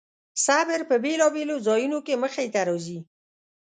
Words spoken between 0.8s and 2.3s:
په بېلابېلو ځایونو کې